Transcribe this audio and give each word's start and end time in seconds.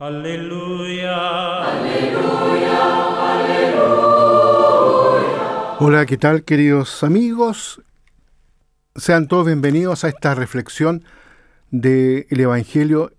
Aleluya. 0.00 1.62
Aleluya, 1.62 3.36
aleluya. 3.38 3.86
Hola, 5.78 6.04
¿qué 6.04 6.16
tal 6.16 6.42
queridos 6.42 7.04
amigos? 7.04 7.80
Sean 8.96 9.28
todos 9.28 9.46
bienvenidos 9.46 10.02
a 10.02 10.08
esta 10.08 10.34
reflexión 10.34 11.04
del 11.70 12.26
Evangelio 12.28 13.12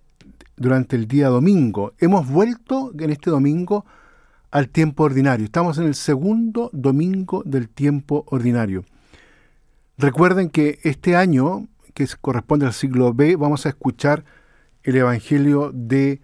durante 0.58 0.98
el 0.98 1.08
día 1.08 1.30
domingo. 1.30 1.94
Hemos 2.00 2.28
vuelto 2.28 2.92
en 3.00 3.10
este 3.10 3.30
domingo 3.30 3.86
al 4.52 4.68
tiempo 4.68 5.04
ordinario. 5.04 5.46
Estamos 5.46 5.78
en 5.78 5.86
el 5.86 5.96
segundo 5.96 6.72
domingo 6.74 7.42
del 7.46 7.70
tiempo 7.70 8.26
ordinario. 8.28 8.84
Recuerden 9.98 10.50
que 10.50 10.80
este 10.84 11.16
año, 11.16 11.70
que 11.94 12.06
corresponde 12.20 12.66
al 12.66 12.74
siglo 12.74 13.14
B, 13.14 13.38
vamos 13.38 13.66
a 13.66 13.70
escuchar 13.70 14.26
el 14.84 14.98
Evangelio 14.98 15.72
de 15.74 16.20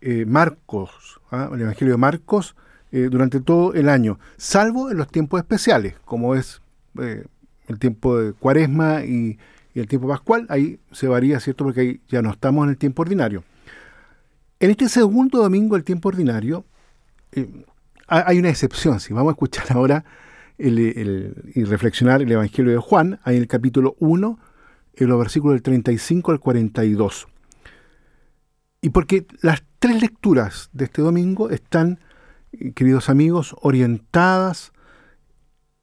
eh, 0.00 0.24
Marcos, 0.26 1.20
¿ah? 1.30 1.50
el 1.52 1.60
Evangelio 1.62 1.94
de 1.94 1.98
Marcos, 1.98 2.54
eh, 2.92 3.08
durante 3.10 3.40
todo 3.40 3.74
el 3.74 3.88
año, 3.88 4.18
salvo 4.36 4.90
en 4.90 4.96
los 4.96 5.08
tiempos 5.08 5.40
especiales, 5.40 5.94
como 6.04 6.34
es 6.34 6.62
eh, 7.00 7.24
el 7.66 7.78
tiempo 7.78 8.16
de 8.16 8.32
Cuaresma 8.32 9.04
y, 9.04 9.38
el 9.74 9.86
tiempo 9.86 10.08
pascual, 10.08 10.44
ahí 10.48 10.80
se 10.90 11.06
varía, 11.06 11.38
¿cierto? 11.38 11.62
Porque 11.62 11.80
ahí 11.80 12.00
ya 12.08 12.20
no 12.20 12.32
estamos 12.32 12.64
en 12.64 12.70
el 12.70 12.76
tiempo 12.76 13.02
ordinario. 13.02 13.44
En 14.58 14.70
este 14.70 14.88
segundo 14.88 15.38
domingo 15.38 15.76
del 15.76 15.84
tiempo 15.84 16.08
ordinario, 16.08 16.64
hay 18.08 18.40
una 18.40 18.48
excepción, 18.48 18.98
si 18.98 19.12
vamos 19.12 19.30
a 19.30 19.34
escuchar 19.34 19.66
ahora 19.76 20.04
y 20.58 21.62
reflexionar 21.62 22.22
el 22.22 22.32
Evangelio 22.32 22.72
de 22.72 22.78
Juan, 22.78 23.20
ahí 23.22 23.36
en 23.36 23.42
el 23.42 23.48
capítulo 23.48 23.94
1, 24.00 24.40
en 24.96 25.08
los 25.08 25.16
versículos 25.16 25.54
del 25.54 25.62
35 25.62 26.32
al 26.32 26.40
42. 26.40 27.28
Y 28.80 28.90
porque 28.90 29.26
las 29.42 29.62
tres 29.78 30.00
lecturas 30.00 30.70
de 30.72 30.84
este 30.84 31.02
domingo 31.02 31.50
están, 31.50 31.98
queridos 32.74 33.08
amigos, 33.08 33.56
orientadas 33.60 34.72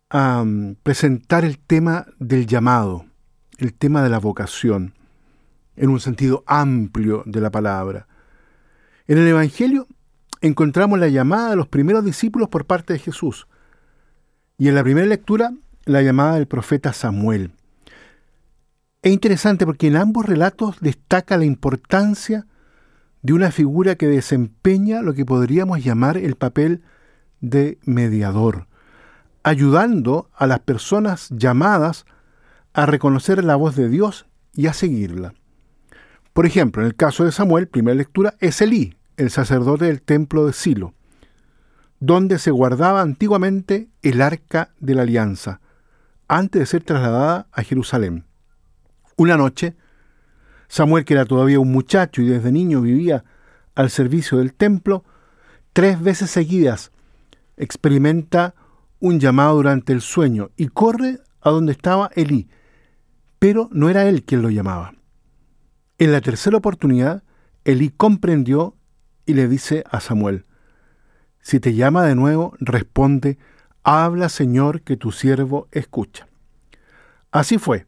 a 0.10 0.42
um, 0.42 0.76
presentar 0.76 1.44
el 1.44 1.58
tema 1.58 2.06
del 2.20 2.48
llamado, 2.48 3.06
el 3.58 3.74
tema 3.74 4.02
de 4.02 4.10
la 4.10 4.20
vocación, 4.20 4.94
en 5.76 5.90
un 5.90 6.00
sentido 6.00 6.44
amplio 6.48 7.24
de 7.26 7.42
la 7.42 7.52
palabra. 7.52 8.08
En 9.08 9.18
el 9.18 9.28
Evangelio 9.28 9.88
encontramos 10.42 11.00
la 11.00 11.10
llamada 11.10 11.50
de 11.50 11.56
los 11.58 11.68
primeros 11.68 12.06
discípulos 12.06 12.50
por 12.50 12.66
parte 12.66 12.94
de 12.94 13.00
Jesús. 13.00 13.48
Y 14.58 14.70
en 14.70 14.76
la 14.76 14.84
primera 14.84 15.06
lectura, 15.06 15.52
la 15.84 16.02
llamada 16.02 16.36
del 16.36 16.48
profeta 16.48 16.94
Samuel. 16.94 17.52
Es 19.02 19.12
interesante 19.12 19.66
porque 19.66 19.88
en 19.88 19.98
ambos 19.98 20.26
relatos 20.26 20.78
destaca 20.80 21.38
la 21.38 21.46
importancia 21.46 22.48
de 23.26 23.34
una 23.34 23.50
figura 23.50 23.96
que 23.96 24.06
desempeña 24.06 25.02
lo 25.02 25.16
que 25.16 25.26
podríamos 25.26 25.84
llamar 25.84 26.16
el 26.16 26.36
papel 26.36 26.84
de 27.42 27.80
mediador, 27.84 28.68
ayudando 29.42 30.30
a 30.36 30.46
las 30.46 30.60
personas 30.60 31.30
llamadas 31.32 32.06
a 32.74 32.86
reconocer 32.86 33.44
la 33.44 33.56
voz 33.56 33.76
de 33.76 33.90
Dios 33.90 34.28
y 34.54 34.68
a 34.68 34.74
seguirla. 34.74 35.34
Por 36.34 36.46
ejemplo, 36.46 36.84
en 36.84 36.88
el 36.88 36.96
caso 36.96 37.24
de 37.24 37.32
Samuel, 37.32 37.68
primera 37.68 37.96
lectura, 37.96 38.36
es 38.42 38.62
Elí, 38.62 38.96
el 39.18 39.32
sacerdote 39.32 39.86
del 39.86 40.04
templo 40.04 40.46
de 40.46 40.54
Silo, 40.54 40.94
donde 42.00 42.38
se 42.38 42.52
guardaba 42.52 43.02
antiguamente 43.02 43.90
el 44.04 44.22
arca 44.22 44.70
de 44.80 44.94
la 44.94 45.02
alianza, 45.02 45.62
antes 46.28 46.60
de 46.60 46.66
ser 46.68 46.84
trasladada 46.84 47.48
a 47.52 47.64
Jerusalén. 47.64 48.26
Una 49.16 49.36
noche, 49.36 49.76
Samuel, 50.68 51.06
que 51.06 51.14
era 51.14 51.26
todavía 51.26 51.60
un 51.60 51.72
muchacho 51.72 52.22
y 52.22 52.28
desde 52.28 52.52
niño 52.52 52.82
vivía 52.82 53.24
al 53.76 53.90
servicio 53.90 54.38
del 54.40 54.54
templo, 54.54 55.04
tres 55.74 56.02
veces 56.02 56.30
seguidas 56.30 56.92
experimenta 57.58 58.56
un 59.00 59.20
llamado 59.20 59.56
durante 59.56 59.94
el 59.94 60.02
sueño 60.02 60.52
y 60.58 60.68
corre 60.68 61.20
a 61.42 61.50
donde 61.52 61.72
estaba 61.72 62.10
Elí, 62.16 62.48
pero 63.40 63.70
no 63.72 63.90
era 63.90 64.08
él 64.08 64.24
quien 64.24 64.42
lo 64.42 64.50
llamaba. 64.50 64.94
En 65.98 66.12
la 66.12 66.22
tercera 66.22 66.58
oportunidad, 66.58 67.24
Elí 67.64 67.90
comprendió 67.90 68.76
y 69.26 69.34
le 69.34 69.48
dice 69.48 69.84
a 69.90 70.00
Samuel, 70.00 70.46
si 71.42 71.60
te 71.60 71.76
llama 71.76 72.04
de 72.06 72.16
nuevo, 72.16 72.56
responde, 72.60 73.38
habla 73.84 74.30
Señor 74.30 74.82
que 74.82 74.98
tu 74.98 75.12
siervo 75.12 75.68
escucha. 75.72 76.28
Así 77.32 77.58
fue. 77.60 77.86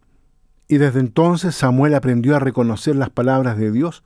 Y 0.67 0.78
desde 0.78 1.00
entonces 1.00 1.55
Samuel 1.55 1.94
aprendió 1.95 2.35
a 2.35 2.39
reconocer 2.39 2.95
las 2.95 3.09
palabras 3.09 3.57
de 3.57 3.72
Dios 3.72 4.03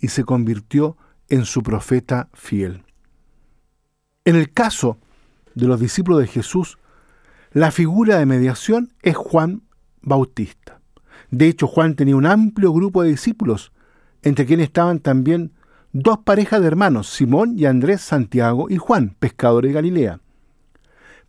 y 0.00 0.08
se 0.08 0.24
convirtió 0.24 0.96
en 1.28 1.44
su 1.44 1.62
profeta 1.62 2.28
fiel. 2.32 2.82
En 4.24 4.36
el 4.36 4.52
caso 4.52 4.98
de 5.54 5.66
los 5.66 5.80
discípulos 5.80 6.20
de 6.20 6.26
Jesús, 6.26 6.78
la 7.52 7.70
figura 7.70 8.18
de 8.18 8.26
mediación 8.26 8.92
es 9.02 9.16
Juan 9.16 9.62
Bautista. 10.02 10.80
De 11.30 11.46
hecho, 11.46 11.66
Juan 11.66 11.94
tenía 11.94 12.16
un 12.16 12.26
amplio 12.26 12.72
grupo 12.72 13.02
de 13.02 13.10
discípulos, 13.10 13.72
entre 14.22 14.46
quienes 14.46 14.66
estaban 14.66 14.98
también 14.98 15.52
dos 15.92 16.18
parejas 16.18 16.60
de 16.60 16.66
hermanos, 16.66 17.08
Simón 17.08 17.54
y 17.56 17.66
Andrés 17.66 18.00
Santiago 18.00 18.68
y 18.68 18.76
Juan, 18.76 19.16
pescadores 19.18 19.70
de 19.70 19.74
Galilea. 19.74 20.20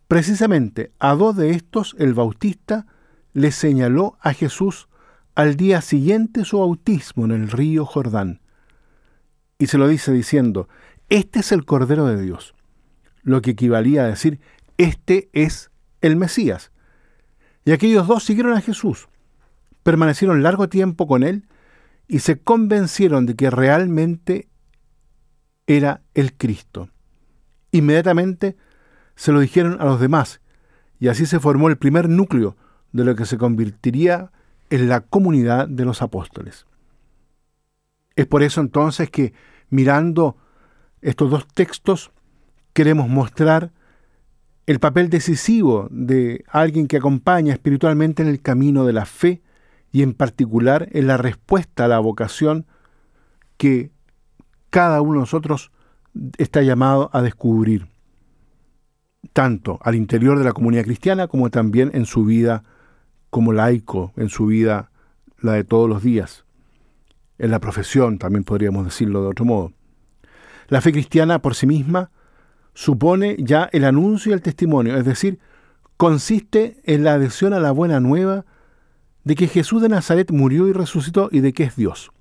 Precisamente 0.08 0.92
a 0.98 1.14
dos 1.14 1.36
de 1.36 1.50
estos 1.50 1.96
el 1.98 2.14
Bautista 2.14 2.86
le 3.32 3.52
señaló 3.52 4.18
a 4.20 4.32
Jesús 4.32 4.88
al 5.34 5.56
día 5.56 5.80
siguiente 5.80 6.44
su 6.44 6.58
bautismo 6.58 7.24
en 7.24 7.32
el 7.32 7.50
río 7.50 7.84
Jordán. 7.84 8.40
Y 9.58 9.66
se 9.66 9.78
lo 9.78 9.88
dice 9.88 10.12
diciendo, 10.12 10.68
este 11.08 11.40
es 11.40 11.52
el 11.52 11.64
Cordero 11.64 12.06
de 12.06 12.20
Dios, 12.20 12.54
lo 13.22 13.40
que 13.42 13.52
equivalía 13.52 14.02
a 14.02 14.08
decir, 14.08 14.40
este 14.76 15.30
es 15.32 15.70
el 16.00 16.16
Mesías. 16.16 16.72
Y 17.64 17.72
aquellos 17.72 18.06
dos 18.06 18.24
siguieron 18.24 18.54
a 18.54 18.60
Jesús, 18.60 19.08
permanecieron 19.82 20.42
largo 20.42 20.68
tiempo 20.68 21.06
con 21.06 21.22
él 21.22 21.46
y 22.08 22.18
se 22.18 22.40
convencieron 22.40 23.26
de 23.26 23.36
que 23.36 23.50
realmente 23.50 24.48
era 25.66 26.02
el 26.14 26.34
Cristo. 26.34 26.90
Inmediatamente 27.70 28.56
se 29.14 29.32
lo 29.32 29.40
dijeron 29.40 29.80
a 29.80 29.84
los 29.84 30.00
demás 30.00 30.40
y 30.98 31.08
así 31.08 31.26
se 31.26 31.40
formó 31.40 31.68
el 31.68 31.78
primer 31.78 32.08
núcleo 32.08 32.56
de 32.92 33.04
lo 33.04 33.16
que 33.16 33.26
se 33.26 33.38
convertiría 33.38 34.30
en 34.70 34.88
la 34.88 35.00
comunidad 35.00 35.68
de 35.68 35.84
los 35.84 36.02
apóstoles. 36.02 36.66
Es 38.16 38.26
por 38.26 38.42
eso 38.42 38.60
entonces 38.60 39.10
que 39.10 39.32
mirando 39.70 40.36
estos 41.00 41.30
dos 41.30 41.46
textos 41.48 42.12
queremos 42.72 43.08
mostrar 43.08 43.72
el 44.66 44.78
papel 44.78 45.10
decisivo 45.10 45.88
de 45.90 46.44
alguien 46.48 46.86
que 46.86 46.98
acompaña 46.98 47.52
espiritualmente 47.52 48.22
en 48.22 48.28
el 48.28 48.40
camino 48.40 48.84
de 48.84 48.92
la 48.92 49.06
fe 49.06 49.42
y 49.90 50.02
en 50.02 50.14
particular 50.14 50.88
en 50.92 51.06
la 51.06 51.16
respuesta 51.16 51.84
a 51.84 51.88
la 51.88 51.98
vocación 51.98 52.66
que 53.56 53.90
cada 54.70 55.00
uno 55.00 55.14
de 55.14 55.20
nosotros 55.20 55.70
está 56.38 56.62
llamado 56.62 57.10
a 57.12 57.22
descubrir, 57.22 57.88
tanto 59.32 59.78
al 59.82 59.94
interior 59.94 60.38
de 60.38 60.44
la 60.44 60.52
comunidad 60.52 60.84
cristiana 60.84 61.26
como 61.26 61.50
también 61.50 61.90
en 61.94 62.06
su 62.06 62.24
vida 62.24 62.64
como 63.32 63.54
laico 63.54 64.12
en 64.18 64.28
su 64.28 64.44
vida, 64.44 64.90
la 65.40 65.52
de 65.54 65.64
todos 65.64 65.88
los 65.88 66.02
días, 66.02 66.44
en 67.38 67.50
la 67.50 67.60
profesión, 67.60 68.18
también 68.18 68.44
podríamos 68.44 68.84
decirlo 68.84 69.22
de 69.22 69.28
otro 69.28 69.46
modo. 69.46 69.72
La 70.68 70.82
fe 70.82 70.92
cristiana 70.92 71.40
por 71.40 71.54
sí 71.54 71.66
misma 71.66 72.10
supone 72.74 73.36
ya 73.38 73.70
el 73.72 73.86
anuncio 73.86 74.28
y 74.28 74.34
el 74.34 74.42
testimonio, 74.42 74.98
es 74.98 75.06
decir, 75.06 75.38
consiste 75.96 76.82
en 76.84 77.04
la 77.04 77.14
adhesión 77.14 77.54
a 77.54 77.58
la 77.58 77.72
buena 77.72 78.00
nueva 78.00 78.44
de 79.24 79.34
que 79.34 79.48
Jesús 79.48 79.80
de 79.80 79.88
Nazaret 79.88 80.30
murió 80.30 80.68
y 80.68 80.74
resucitó 80.74 81.30
y 81.32 81.40
de 81.40 81.54
que 81.54 81.64
es 81.64 81.74
Dios. 81.74 82.12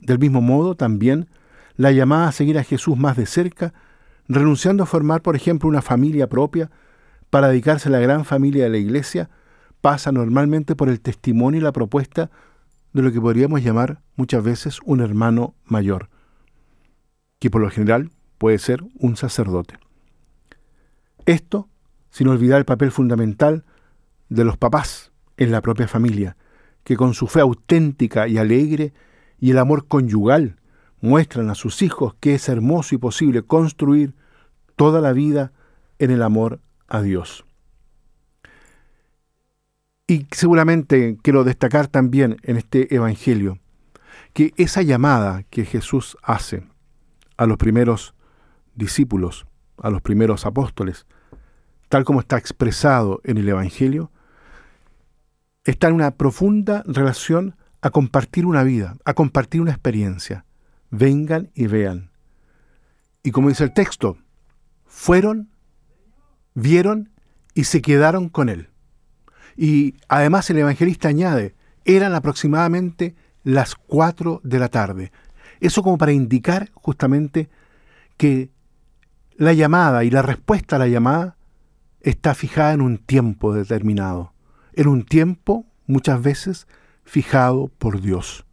Del 0.00 0.18
mismo 0.18 0.40
modo, 0.40 0.74
también 0.74 1.28
la 1.76 1.92
llamada 1.92 2.28
a 2.28 2.32
seguir 2.32 2.56
a 2.56 2.64
Jesús 2.64 2.96
más 2.96 3.18
de 3.18 3.26
cerca, 3.26 3.74
renunciando 4.26 4.84
a 4.84 4.86
formar, 4.86 5.20
por 5.20 5.36
ejemplo, 5.36 5.68
una 5.68 5.82
familia 5.82 6.30
propia 6.30 6.70
para 7.28 7.48
dedicarse 7.48 7.90
a 7.90 7.92
la 7.92 8.00
gran 8.00 8.24
familia 8.24 8.64
de 8.64 8.70
la 8.70 8.78
Iglesia, 8.78 9.28
pasa 9.80 10.12
normalmente 10.12 10.76
por 10.76 10.88
el 10.88 11.00
testimonio 11.00 11.60
y 11.60 11.64
la 11.64 11.72
propuesta 11.72 12.30
de 12.92 13.02
lo 13.02 13.12
que 13.12 13.20
podríamos 13.20 13.62
llamar 13.62 14.02
muchas 14.16 14.42
veces 14.42 14.80
un 14.84 15.00
hermano 15.00 15.54
mayor, 15.64 16.08
que 17.38 17.50
por 17.50 17.60
lo 17.60 17.70
general 17.70 18.10
puede 18.38 18.58
ser 18.58 18.82
un 18.98 19.16
sacerdote. 19.16 19.78
Esto 21.26 21.68
sin 22.10 22.28
olvidar 22.28 22.58
el 22.58 22.64
papel 22.64 22.90
fundamental 22.90 23.64
de 24.28 24.44
los 24.44 24.56
papás 24.56 25.12
en 25.36 25.52
la 25.52 25.62
propia 25.62 25.88
familia, 25.88 26.36
que 26.84 26.96
con 26.96 27.14
su 27.14 27.26
fe 27.26 27.40
auténtica 27.40 28.28
y 28.28 28.38
alegre 28.38 28.92
y 29.38 29.50
el 29.50 29.58
amor 29.58 29.86
conyugal 29.86 30.56
muestran 31.00 31.50
a 31.50 31.54
sus 31.54 31.82
hijos 31.82 32.14
que 32.20 32.34
es 32.34 32.48
hermoso 32.48 32.94
y 32.94 32.98
posible 32.98 33.42
construir 33.42 34.14
toda 34.76 35.00
la 35.00 35.12
vida 35.12 35.52
en 35.98 36.10
el 36.10 36.22
amor 36.22 36.60
a 36.88 37.00
Dios. 37.02 37.44
Y 40.10 40.26
seguramente 40.32 41.18
quiero 41.22 41.44
destacar 41.44 41.86
también 41.86 42.36
en 42.42 42.56
este 42.56 42.92
Evangelio 42.92 43.60
que 44.32 44.52
esa 44.56 44.82
llamada 44.82 45.44
que 45.50 45.64
Jesús 45.64 46.16
hace 46.24 46.66
a 47.36 47.46
los 47.46 47.58
primeros 47.58 48.16
discípulos, 48.74 49.46
a 49.78 49.88
los 49.88 50.02
primeros 50.02 50.46
apóstoles, 50.46 51.06
tal 51.88 52.02
como 52.02 52.18
está 52.18 52.38
expresado 52.38 53.20
en 53.22 53.38
el 53.38 53.48
Evangelio, 53.48 54.10
está 55.62 55.86
en 55.86 55.94
una 55.94 56.10
profunda 56.10 56.82
relación 56.88 57.54
a 57.80 57.90
compartir 57.90 58.46
una 58.46 58.64
vida, 58.64 58.96
a 59.04 59.14
compartir 59.14 59.60
una 59.60 59.70
experiencia. 59.70 60.44
Vengan 60.90 61.52
y 61.54 61.68
vean. 61.68 62.10
Y 63.22 63.30
como 63.30 63.48
dice 63.48 63.62
el 63.62 63.72
texto, 63.72 64.18
fueron, 64.86 65.50
vieron 66.54 67.12
y 67.54 67.62
se 67.62 67.80
quedaron 67.80 68.28
con 68.28 68.48
él. 68.48 68.69
Y 69.60 69.96
además 70.08 70.48
el 70.48 70.56
evangelista 70.56 71.08
añade, 71.08 71.54
eran 71.84 72.14
aproximadamente 72.14 73.14
las 73.44 73.74
cuatro 73.74 74.40
de 74.42 74.58
la 74.58 74.68
tarde. 74.68 75.12
Eso 75.60 75.82
como 75.82 75.98
para 75.98 76.12
indicar 76.12 76.70
justamente 76.72 77.50
que 78.16 78.48
la 79.36 79.52
llamada 79.52 80.02
y 80.04 80.10
la 80.10 80.22
respuesta 80.22 80.76
a 80.76 80.78
la 80.78 80.88
llamada 80.88 81.36
está 82.00 82.34
fijada 82.34 82.72
en 82.72 82.80
un 82.80 82.96
tiempo 82.96 83.52
determinado, 83.52 84.32
en 84.72 84.88
un 84.88 85.04
tiempo 85.04 85.66
muchas 85.86 86.22
veces 86.22 86.66
fijado 87.04 87.70
por 87.76 88.00
Dios, 88.00 88.46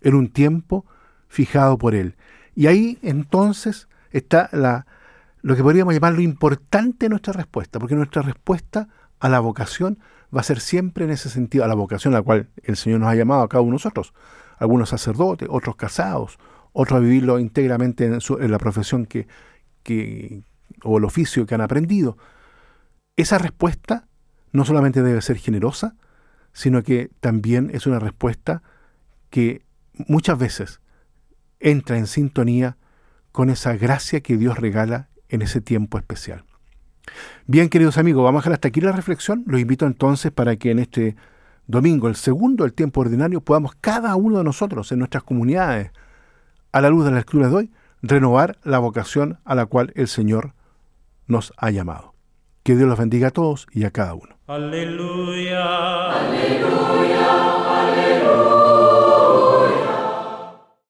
en 0.00 0.16
un 0.16 0.30
tiempo 0.30 0.84
fijado 1.28 1.78
por 1.78 1.94
Él. 1.94 2.16
Y 2.56 2.66
ahí 2.66 2.98
entonces 3.02 3.86
está 4.10 4.48
la, 4.50 4.84
lo 5.42 5.54
que 5.54 5.62
podríamos 5.62 5.94
llamar 5.94 6.14
lo 6.14 6.22
importante 6.22 7.04
de 7.04 7.10
nuestra 7.10 7.34
respuesta, 7.34 7.78
porque 7.78 7.94
nuestra 7.94 8.22
respuesta 8.22 8.88
a 9.20 9.28
la 9.28 9.38
vocación 9.38 10.00
va 10.34 10.40
a 10.40 10.44
ser 10.44 10.60
siempre 10.60 11.04
en 11.04 11.10
ese 11.10 11.28
sentido, 11.28 11.64
a 11.64 11.68
la 11.68 11.74
vocación 11.74 12.14
a 12.14 12.18
la 12.18 12.22
cual 12.22 12.48
el 12.62 12.76
Señor 12.76 13.00
nos 13.00 13.08
ha 13.08 13.14
llamado 13.14 13.42
a 13.42 13.48
cada 13.48 13.62
uno 13.62 13.70
de 13.70 13.74
nosotros, 13.74 14.14
algunos 14.58 14.90
sacerdotes, 14.90 15.48
otros 15.50 15.76
casados, 15.76 16.38
otros 16.72 16.98
a 16.98 17.00
vivirlo 17.00 17.38
íntegramente 17.38 18.04
en, 18.06 18.50
la 18.50 18.58
profesión 18.58 19.06
que, 19.06 19.26
que, 19.82 20.42
o 20.84 20.98
el 20.98 21.04
oficio 21.04 21.46
que 21.46 21.54
han 21.54 21.60
aprendido. 21.60 22.16
Esa 23.16 23.38
respuesta 23.38 24.06
no 24.52 24.64
solamente 24.64 25.02
debe 25.02 25.20
ser 25.22 25.38
generosa, 25.38 25.96
sino 26.52 26.82
que 26.82 27.10
también 27.20 27.70
es 27.72 27.86
una 27.86 27.98
respuesta 27.98 28.62
que 29.30 29.62
muchas 30.08 30.38
veces 30.38 30.80
entra 31.60 31.98
en 31.98 32.06
sintonía 32.06 32.76
con 33.32 33.50
esa 33.50 33.74
gracia 33.76 34.20
que 34.20 34.36
Dios 34.36 34.58
regala 34.58 35.08
en 35.28 35.42
ese 35.42 35.60
tiempo 35.60 35.98
especial. 35.98 36.44
Bien, 37.46 37.68
queridos 37.68 37.98
amigos, 37.98 38.24
vamos 38.24 38.40
a 38.40 38.42
dejar 38.42 38.52
hasta 38.54 38.68
aquí 38.68 38.80
la 38.80 38.92
reflexión. 38.92 39.44
Los 39.46 39.60
invito 39.60 39.86
entonces 39.86 40.30
para 40.30 40.56
que 40.56 40.70
en 40.70 40.78
este 40.78 41.16
domingo, 41.66 42.08
el 42.08 42.16
segundo 42.16 42.64
del 42.64 42.72
tiempo 42.72 43.00
ordinario, 43.00 43.40
podamos 43.40 43.72
cada 43.80 44.14
uno 44.16 44.38
de 44.38 44.44
nosotros 44.44 44.90
en 44.92 44.98
nuestras 44.98 45.22
comunidades, 45.22 45.90
a 46.72 46.80
la 46.80 46.90
luz 46.90 47.04
de 47.04 47.10
la 47.10 47.18
escritura 47.18 47.48
de 47.48 47.54
hoy, 47.56 47.70
renovar 48.02 48.58
la 48.62 48.78
vocación 48.78 49.38
a 49.44 49.54
la 49.54 49.66
cual 49.66 49.92
el 49.94 50.08
Señor 50.08 50.54
nos 51.26 51.52
ha 51.56 51.70
llamado. 51.70 52.14
Que 52.62 52.76
Dios 52.76 52.88
los 52.88 52.98
bendiga 52.98 53.28
a 53.28 53.30
todos 53.30 53.66
y 53.72 53.84
a 53.84 53.90
cada 53.90 54.14
uno. 54.14 54.36
Aleluya. 54.46 56.10
Aleluya. 56.12 57.80
Aleluya. 57.80 58.59